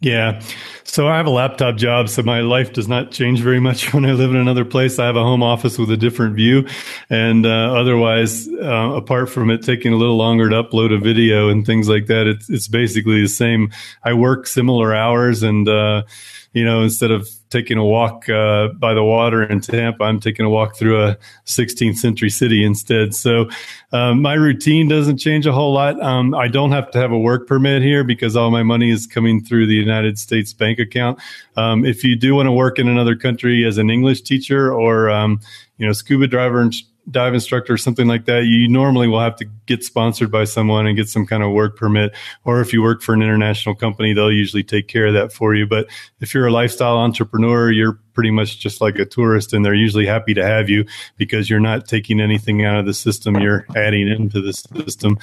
[0.03, 0.41] Yeah.
[0.83, 4.05] So I have a laptop job, so my life does not change very much when
[4.05, 4.99] I live in another place.
[4.99, 6.67] I have a home office with a different view.
[7.09, 11.47] And uh, otherwise, uh, apart from it taking a little longer to upload a video
[11.47, 13.71] and things like that, it's, it's basically the same.
[14.03, 16.03] I work similar hours and, uh,
[16.51, 20.03] you know, instead of taking a walk uh, by the water in Tampa.
[20.03, 23.13] I'm taking a walk through a 16th century city instead.
[23.13, 23.47] So
[23.91, 26.01] um, my routine doesn't change a whole lot.
[26.01, 29.05] Um, I don't have to have a work permit here because all my money is
[29.05, 31.19] coming through the United States bank account.
[31.55, 35.11] Um, if you do want to work in another country as an English teacher or
[35.11, 35.39] um,
[35.77, 36.67] you know scuba driver
[37.09, 40.87] dive instructor or something like that, you normally will have to get sponsored by someone
[40.87, 42.13] and get some kind of work permit.
[42.45, 45.53] Or if you work for an international company, they'll usually take care of that for
[45.55, 45.65] you.
[45.65, 45.87] But
[46.19, 50.05] if you're a lifestyle entrepreneur, you're pretty much just like a tourist and they're usually
[50.05, 50.85] happy to have you
[51.17, 53.35] because you're not taking anything out of the system.
[53.39, 55.17] You're adding into the system.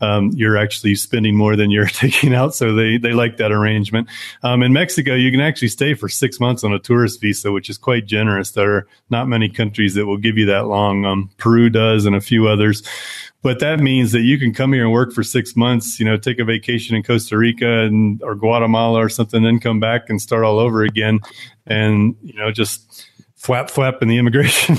[0.00, 2.54] Um, you're actually spending more than you're taking out.
[2.54, 4.08] So they, they like that arrangement.
[4.42, 7.68] Um, in Mexico, you can actually stay for six months on a tourist visa, which
[7.68, 8.52] is quite generous.
[8.52, 11.04] There are not many countries that will give you that long.
[11.04, 12.82] Um, Peru does and a few others.
[13.42, 16.16] But that means that you can come here and work for six months, you know,
[16.16, 20.20] take a vacation in Costa Rica and or Guatemala or something, then come back and
[20.20, 21.20] start all over again,
[21.66, 24.76] and you know, just flap flap in the immigration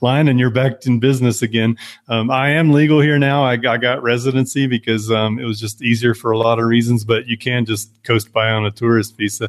[0.00, 1.76] line, and you're back in business again.
[2.08, 3.44] Um, I am legal here now.
[3.44, 7.04] I, I got residency because um, it was just easier for a lot of reasons,
[7.04, 9.48] but you can just coast by on a tourist visa.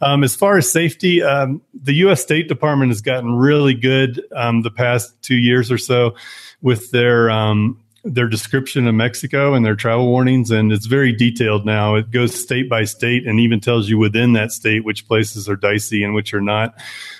[0.00, 2.22] Um, as far as safety, um, the U.S.
[2.22, 6.14] State Department has gotten really good um, the past two years or so
[6.60, 11.66] with their um, their description of Mexico and their travel warnings, and it's very detailed
[11.66, 11.96] now.
[11.96, 15.56] It goes state by state and even tells you within that state which places are
[15.56, 16.74] dicey and which are not.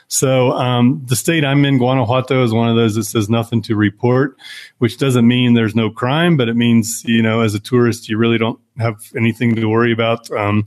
[0.09, 3.75] So um, the state I'm in, Guanajuato, is one of those that says nothing to
[3.75, 4.37] report,
[4.79, 8.17] which doesn't mean there's no crime, but it means you know as a tourist you
[8.17, 10.31] really don't have anything to worry about.
[10.31, 10.65] Um,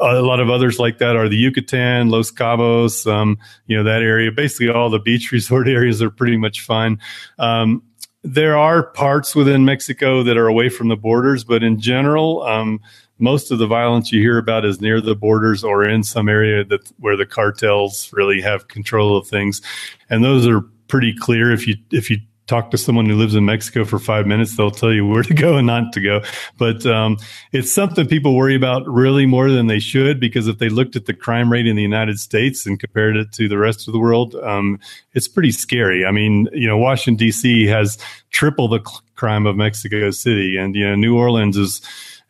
[0.00, 4.02] a lot of others like that are the Yucatan, Los Cabos, um, you know that
[4.02, 4.30] area.
[4.30, 7.00] Basically, all the beach resort areas are pretty much fine.
[7.38, 7.82] Um,
[8.24, 12.80] there are parts within Mexico that are away from the borders, but in general, um,
[13.24, 16.64] most of the violence you hear about is near the borders or in some area
[16.64, 19.60] that where the cartels really have control of things,
[20.08, 23.44] and those are pretty clear if you if you talk to someone who lives in
[23.44, 26.22] Mexico for five minutes, they'll tell you where to go and not to go.
[26.58, 27.16] But um,
[27.52, 31.06] it's something people worry about really more than they should because if they looked at
[31.06, 33.98] the crime rate in the United States and compared it to the rest of the
[33.98, 34.78] world, um,
[35.14, 36.04] it's pretty scary.
[36.04, 37.66] I mean, you know, Washington D.C.
[37.66, 37.98] has
[38.30, 38.80] triple the
[39.14, 41.80] crime of Mexico City, and you know, New Orleans is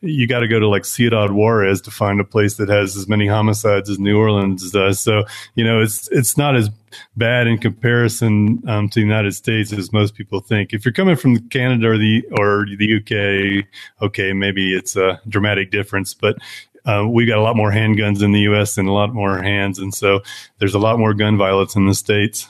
[0.05, 3.09] you got to go to like Ciudad Juarez to find a place that has as
[3.09, 5.01] many homicides as New Orleans does.
[5.01, 6.71] So you know, it's it's not as
[7.17, 10.73] bad in comparison um, to the United States as most people think.
[10.73, 13.67] If you're coming from Canada or the or the UK,
[14.03, 16.37] okay, maybe it's a dramatic difference, but
[16.85, 18.77] uh, we got a lot more handguns in the U.S.
[18.77, 20.21] and a lot more hands, and so
[20.59, 22.49] there's a lot more gun violence in the states.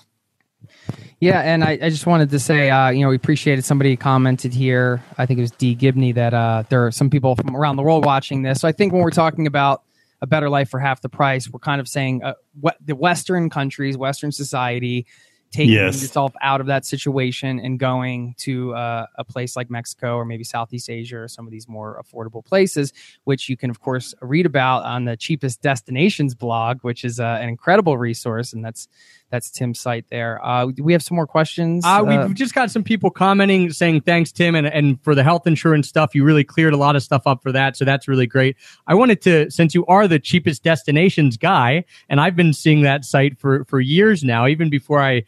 [1.24, 4.52] Yeah, and I, I just wanted to say, uh, you know, we appreciated somebody commented
[4.52, 5.02] here.
[5.16, 7.82] I think it was D Gibney that uh, there are some people from around the
[7.82, 8.60] world watching this.
[8.60, 9.84] So I think when we're talking about
[10.20, 13.48] a better life for half the price, we're kind of saying uh, what the Western
[13.48, 15.06] countries, Western society,
[15.50, 16.02] taking yes.
[16.02, 20.42] yourself out of that situation and going to uh, a place like Mexico or maybe
[20.42, 24.46] Southeast Asia or some of these more affordable places, which you can, of course, read
[24.46, 28.52] about on the cheapest destinations blog, which is uh, an incredible resource.
[28.52, 28.88] And that's
[29.30, 30.44] that's Tim's site there.
[30.44, 31.84] Uh, we have some more questions.
[31.84, 35.24] Uh, we've uh, just got some people commenting saying thanks, Tim, and, and for the
[35.24, 36.14] health insurance stuff.
[36.14, 38.56] You really cleared a lot of stuff up for that, so that's really great.
[38.86, 43.04] I wanted to, since you are the cheapest destinations guy, and I've been seeing that
[43.04, 45.24] site for for years now, even before I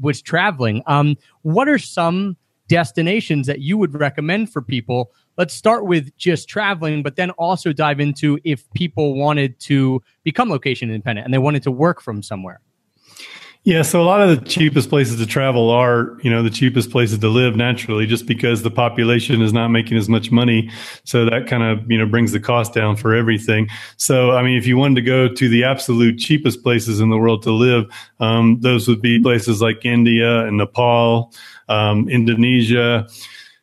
[0.00, 0.82] was traveling.
[0.86, 2.36] Um, what are some
[2.68, 5.12] destinations that you would recommend for people?
[5.36, 10.48] Let's start with just traveling, but then also dive into if people wanted to become
[10.48, 12.60] location independent and they wanted to work from somewhere.
[13.66, 16.90] Yeah, so a lot of the cheapest places to travel are, you know, the cheapest
[16.90, 20.68] places to live naturally, just because the population is not making as much money.
[21.04, 23.68] So that kind of, you know, brings the cost down for everything.
[23.96, 27.16] So, I mean, if you wanted to go to the absolute cheapest places in the
[27.16, 27.86] world to live,
[28.20, 31.32] um, those would be places like India and Nepal,
[31.70, 33.08] um, Indonesia,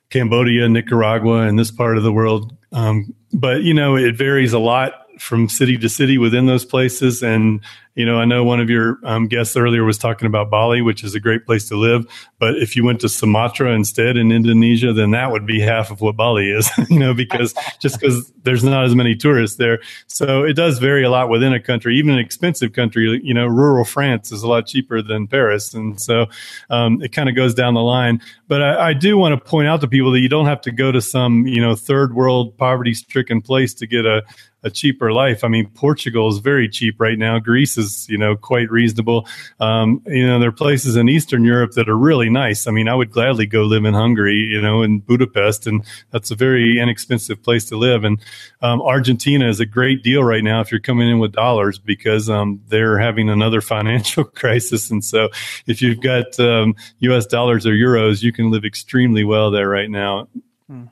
[0.09, 2.51] Cambodia, Nicaragua, and this part of the world.
[2.71, 7.21] Um, but, you know, it varies a lot from city to city within those places.
[7.21, 7.62] And
[7.95, 11.03] you know, I know one of your um, guests earlier was talking about Bali, which
[11.03, 12.05] is a great place to live.
[12.39, 15.99] But if you went to Sumatra instead in Indonesia, then that would be half of
[15.99, 19.81] what Bali is, you know, because just because there's not as many tourists there.
[20.07, 23.19] So it does vary a lot within a country, even an expensive country.
[23.21, 25.73] You know, rural France is a lot cheaper than Paris.
[25.73, 26.27] And so
[26.69, 28.21] um, it kind of goes down the line.
[28.47, 30.71] But I, I do want to point out to people that you don't have to
[30.71, 34.23] go to some, you know, third world poverty stricken place to get a,
[34.63, 35.43] a cheaper life.
[35.43, 37.39] I mean, Portugal is very cheap right now.
[37.39, 39.28] Greece is you know quite reasonable.
[39.60, 42.67] Um, you know, there are places in Eastern Europe that are really nice.
[42.67, 46.32] I mean, I would gladly go live in Hungary, you know, in Budapest, and that's
[46.32, 48.04] a very inexpensive place to live.
[48.04, 48.19] And
[48.62, 52.30] um, Argentina is a great deal right now if you're coming in with dollars because
[52.30, 55.30] um, they're having another financial crisis, and so
[55.65, 57.26] if you've got U.S.
[57.26, 60.28] Um, dollars or euros, you can live extremely well there right now.
[60.67, 60.86] Hmm.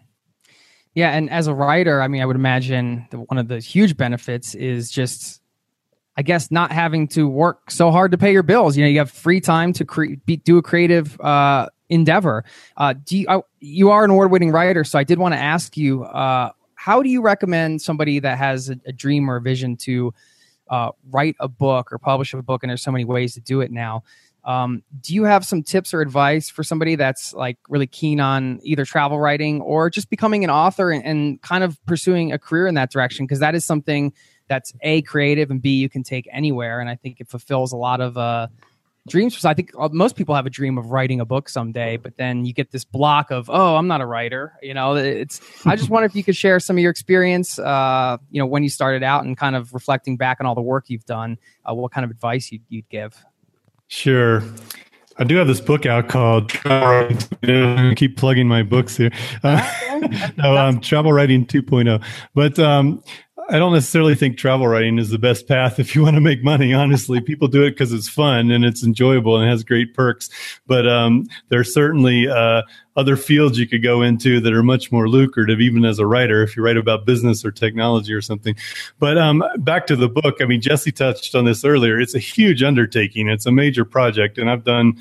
[0.95, 4.55] Yeah, and as a writer, I mean, I would imagine one of the huge benefits
[4.55, 5.41] is just,
[6.17, 8.75] I guess, not having to work so hard to pay your bills.
[8.75, 9.85] You know, you have free time to
[10.43, 12.43] do a creative uh, endeavor.
[12.75, 15.77] Uh, do you, uh, you are an award-winning writer, so I did want to ask
[15.77, 19.77] you, uh, how do you recommend somebody that has a, a dream or a vision
[19.77, 20.13] to
[20.69, 22.63] uh, write a book or publish a book?
[22.63, 24.03] And there's so many ways to do it now.
[24.49, 28.59] Um, do you have some tips or advice for somebody that's like really keen on
[28.63, 32.65] either travel writing or just becoming an author and, and kind of pursuing a career
[32.65, 33.27] in that direction?
[33.27, 34.11] Because that is something
[34.47, 37.77] that's a creative and b you can take anywhere, and I think it fulfills a
[37.77, 38.47] lot of uh,
[39.07, 39.45] dreams.
[39.45, 42.43] I think uh, most people have a dream of writing a book someday, but then
[42.43, 44.53] you get this block of, oh, I'm not a writer.
[44.63, 45.41] You know, it's.
[45.63, 47.59] I just wonder if you could share some of your experience.
[47.59, 50.61] Uh, you know, when you started out and kind of reflecting back on all the
[50.61, 51.37] work you've done,
[51.69, 53.13] uh, what kind of advice you'd, you'd give.
[53.89, 54.43] Sure.
[55.17, 59.11] I do have this book out called I keep plugging my books here.
[59.43, 62.01] Uh, no, um, Travel Writing 2.0.
[62.33, 63.03] But um,
[63.51, 66.43] I don't necessarily think travel writing is the best path if you want to make
[66.43, 66.71] money.
[66.73, 70.29] Honestly, people do it because it's fun and it's enjoyable and has great perks.
[70.67, 72.61] But um, there are certainly uh,
[72.95, 76.43] other fields you could go into that are much more lucrative, even as a writer,
[76.43, 78.55] if you write about business or technology or something.
[78.99, 80.37] But um, back to the book.
[80.41, 81.99] I mean, Jesse touched on this earlier.
[81.99, 83.29] It's a huge undertaking.
[83.29, 84.99] It's a major project, and I've done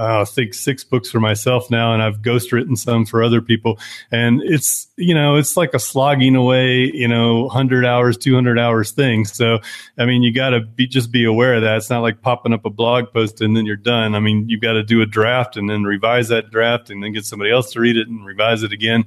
[0.00, 3.78] Uh, I think six books for myself now, and I've ghostwritten some for other people.
[4.10, 8.58] And it's you know it's like a slogging away, you know, hundred hours, two hundred
[8.58, 9.26] hours thing.
[9.26, 9.58] So
[9.98, 11.76] I mean, you got to be just be aware of that.
[11.76, 14.14] It's not like popping up a blog post and then you're done.
[14.14, 17.12] I mean, you've got to do a draft and then revise that draft and then
[17.12, 19.04] get somebody else to read it and revise it again.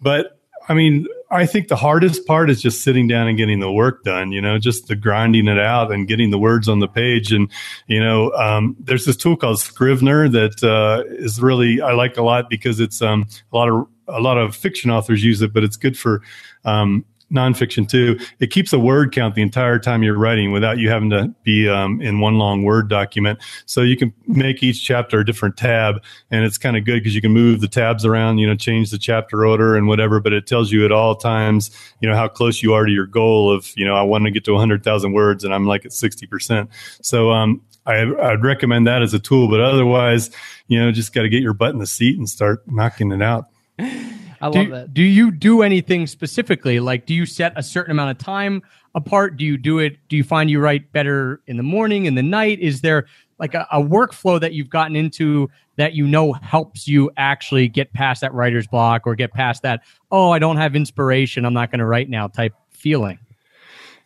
[0.00, 3.70] But I mean, I think the hardest part is just sitting down and getting the
[3.70, 6.88] work done, you know, just the grinding it out and getting the words on the
[6.88, 7.32] page.
[7.32, 7.50] And,
[7.86, 12.22] you know, um, there's this tool called Scrivener that uh, is really, I like a
[12.22, 15.62] lot because it's um, a lot of, a lot of fiction authors use it, but
[15.62, 16.20] it's good for
[16.64, 18.18] um, nonfiction too.
[18.38, 21.68] It keeps a word count the entire time you're writing without you having to be
[21.68, 23.38] um, in one long Word document.
[23.66, 27.14] So you can make each chapter a different tab, and it's kind of good because
[27.14, 30.20] you can move the tabs around, you know, change the chapter order and whatever.
[30.20, 33.06] But it tells you at all times, you know, how close you are to your
[33.06, 35.92] goal of, you know, I want to get to 100,000 words, and I'm like at
[35.92, 36.70] 60 percent.
[37.02, 40.30] So um, I, I'd recommend that as a tool, but otherwise,
[40.68, 43.22] you know, just got to get your butt in the seat and start knocking it
[43.22, 43.46] out.
[44.40, 44.94] I love do, that.
[44.94, 46.80] Do you do anything specifically?
[46.80, 48.62] Like, do you set a certain amount of time
[48.94, 49.36] apart?
[49.36, 49.96] Do you do it?
[50.08, 52.58] Do you find you write better in the morning, in the night?
[52.60, 53.06] Is there
[53.38, 57.92] like a, a workflow that you've gotten into that you know helps you actually get
[57.92, 61.70] past that writer's block or get past that, oh, I don't have inspiration, I'm not
[61.70, 63.18] going to write now type feeling?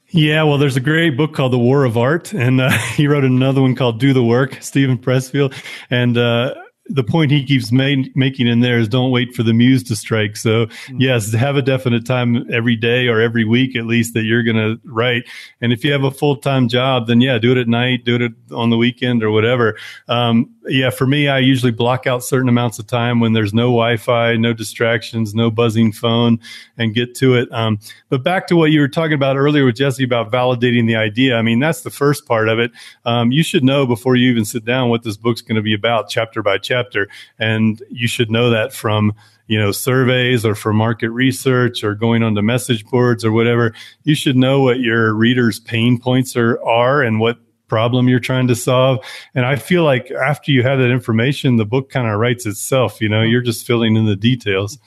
[0.08, 3.24] Yeah, well, there's a great book called The War of Art, and uh, he wrote
[3.24, 5.52] another one called Do the Work, Steven Pressfield.
[5.90, 6.54] And uh,
[6.86, 10.36] the point he keeps making in there is don't wait for the muse to strike.
[10.36, 11.00] So mm-hmm.
[11.00, 14.56] yes, have a definite time every day or every week at least that you're going
[14.56, 15.24] to write.
[15.60, 18.16] And if you have a full time job, then yeah, do it at night, do
[18.16, 19.78] it on the weekend or whatever.
[20.08, 23.64] Um, yeah, for me, I usually block out certain amounts of time when there's no
[23.64, 26.38] Wi-Fi, no distractions, no buzzing phone,
[26.78, 27.52] and get to it.
[27.52, 30.96] Um, but back to what you were talking about earlier with Jesse about validating the
[30.96, 31.36] idea.
[31.36, 32.72] I mean, that's the first part of it.
[33.04, 35.74] Um, you should know before you even sit down what this book's going to be
[35.74, 39.14] about, chapter by chapter, and you should know that from
[39.46, 43.74] you know surveys or from market research or going onto message boards or whatever.
[44.04, 48.48] You should know what your readers' pain points are are and what problem you're trying
[48.48, 49.04] to solve.
[49.34, 53.00] And I feel like after you have that information, the book kind of writes itself.
[53.00, 54.78] You know, you're just filling in the details.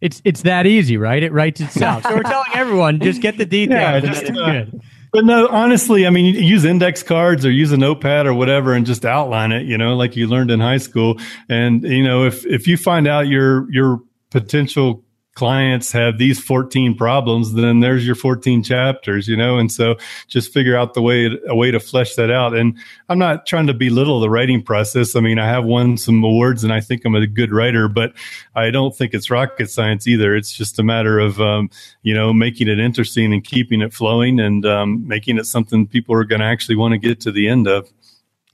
[0.00, 1.22] It's it's that easy, right?
[1.22, 2.02] It writes itself.
[2.04, 4.02] so we're telling everyone just get the details.
[4.02, 4.82] Yeah, just, uh, good.
[5.12, 8.86] But no, honestly, I mean, use index cards or use a notepad or whatever and
[8.86, 11.18] just outline it, you know, like you learned in high school.
[11.48, 15.04] And, you know, if, if you find out your, your potential
[15.40, 19.56] clients have these 14 problems, then there's your 14 chapters, you know?
[19.56, 19.96] And so
[20.28, 22.54] just figure out the way, a way to flesh that out.
[22.54, 22.76] And
[23.08, 25.16] I'm not trying to belittle the writing process.
[25.16, 28.12] I mean, I have won some awards and I think I'm a good writer, but
[28.54, 30.36] I don't think it's rocket science either.
[30.36, 31.70] It's just a matter of, um,
[32.02, 36.14] you know, making it interesting and keeping it flowing and um, making it something people
[36.14, 37.90] are going to actually want to get to the end of.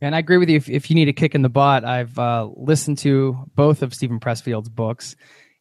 [0.01, 0.57] And I agree with you.
[0.57, 3.93] If, if you need a kick in the butt, I've uh, listened to both of
[3.93, 5.17] Steven Pressfield's books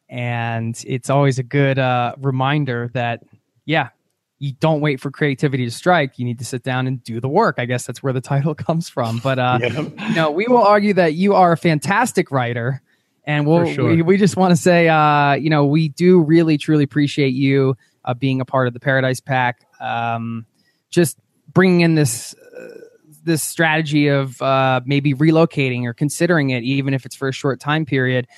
[0.08, 3.22] and it's always a good uh, reminder that
[3.64, 3.90] yeah
[4.38, 6.18] you don't wait for creativity to strike.
[6.18, 7.56] You need to sit down and do the work.
[7.58, 9.18] I guess that's where the title comes from.
[9.18, 10.14] But uh, yeah.
[10.14, 12.82] know, we will argue that you are a fantastic writer,
[13.24, 13.90] and we'll, sure.
[13.90, 17.76] we we just want to say, uh, you know, we do really truly appreciate you
[18.04, 19.66] uh, being a part of the Paradise Pack.
[19.80, 20.46] Um,
[20.90, 21.18] just
[21.52, 22.34] bringing in this.
[22.34, 22.80] Uh,
[23.22, 27.58] this strategy of uh, maybe relocating or considering it, even if it's for a short
[27.58, 28.28] time period,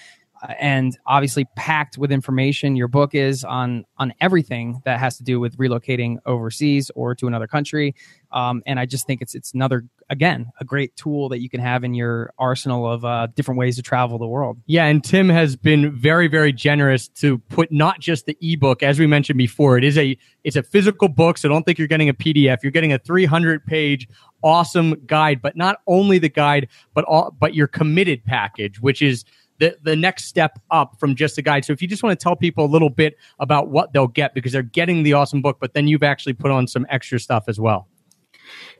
[0.58, 2.76] and obviously packed with information.
[2.76, 7.26] Your book is on on everything that has to do with relocating overseas or to
[7.26, 7.94] another country.
[8.30, 11.60] Um, and I just think it's it's another again a great tool that you can
[11.60, 14.58] have in your arsenal of uh, different ways to travel the world.
[14.66, 18.98] Yeah, and Tim has been very very generous to put not just the ebook as
[18.98, 19.78] we mentioned before.
[19.78, 22.58] It is a it's a physical book, so don't think you're getting a PDF.
[22.62, 24.08] You're getting a 300 page
[24.42, 29.24] awesome guide, but not only the guide, but all but your committed package, which is
[29.58, 31.64] the, the next step up from just a guide.
[31.64, 34.34] So if you just want to tell people a little bit about what they'll get
[34.34, 37.44] because they're getting the awesome book, but then you've actually put on some extra stuff
[37.48, 37.88] as well.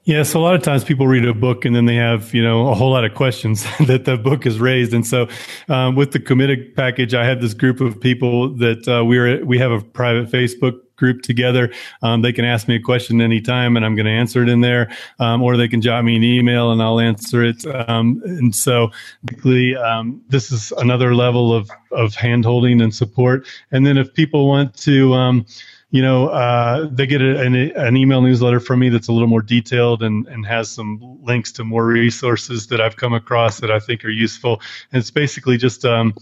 [0.04, 2.42] Yeah, so a lot of times people read a book and then they have, you
[2.42, 4.94] know, a whole lot of questions that the book has raised.
[4.94, 5.28] And so,
[5.68, 9.58] um, with the committed package, I have this group of people that uh, we're we
[9.58, 11.72] have a private Facebook group together.
[12.02, 14.60] Um, they can ask me a question anytime and I'm going to answer it in
[14.60, 14.90] there.
[15.18, 17.64] Um, or they can jot me an email and I'll answer it.
[17.88, 18.90] Um, and so
[19.24, 23.46] basically, um, this is another level of, of hand holding and support.
[23.70, 25.46] And then if people want to, um,
[25.90, 29.28] you know, uh, they get a, an, an, email newsletter from me that's a little
[29.28, 33.70] more detailed and, and has some links to more resources that I've come across that
[33.70, 34.60] I think are useful.
[34.92, 36.14] And it's basically just um,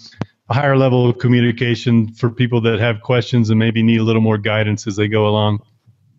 [0.48, 4.22] a higher level of communication for people that have questions and maybe need a little
[4.22, 5.62] more guidance as they go along.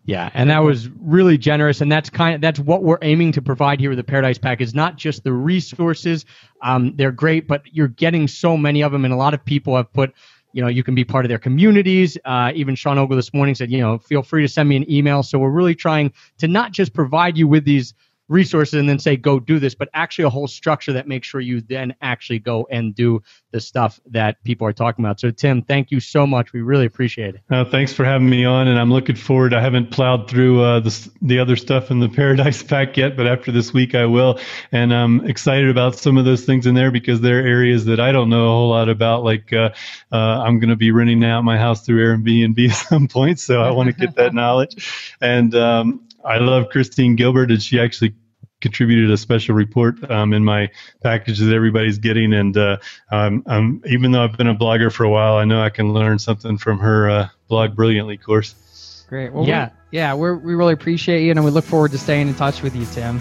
[0.04, 3.42] Yeah, and that was really generous, and that's kind of that's what we're aiming to
[3.42, 6.24] provide here with the Paradise Pack is not just the resources.
[6.62, 9.76] Um, they're great, but you're getting so many of them, and a lot of people
[9.76, 10.14] have put
[10.52, 12.16] you know, you can be part of their communities.
[12.24, 14.90] Uh, even Sean Ogle this morning said, you know, feel free to send me an
[14.90, 15.22] email.
[15.22, 17.94] So we're really trying to not just provide you with these
[18.28, 21.40] resources and then say go do this but actually a whole structure that makes sure
[21.40, 25.18] you then actually go and do the stuff that people are talking about.
[25.20, 26.52] So tim thank you so much.
[26.52, 27.42] We really appreciate it.
[27.50, 29.54] Uh, thanks for having me on and i'm looking forward.
[29.54, 33.26] I haven't plowed through uh, the, the other stuff in the paradise pack yet but
[33.26, 34.38] after this week i will.
[34.72, 38.12] And i'm excited about some of those things in there because they're areas that i
[38.12, 39.70] don't know a whole lot about like uh,
[40.12, 43.62] uh i'm going to be renting out my house through airbnb at some point so
[43.62, 45.14] i want to get that knowledge.
[45.20, 48.14] And um, I love Christine Gilbert, and she actually
[48.60, 50.68] contributed a special report um, in my
[51.02, 52.32] package that everybody's getting.
[52.32, 52.78] And uh,
[53.10, 55.92] um, um, even though I've been a blogger for a while, I know I can
[55.92, 59.04] learn something from her uh, blog brilliantly course.
[59.08, 59.32] Great.
[59.32, 62.28] Well, yeah, we, yeah, we we really appreciate you, and we look forward to staying
[62.28, 63.20] in touch with you, Tim.